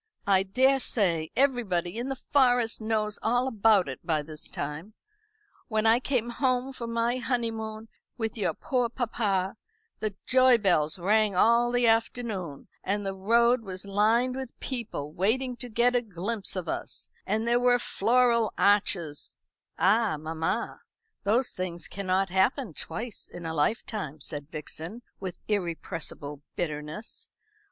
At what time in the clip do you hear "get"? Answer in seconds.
15.69-15.95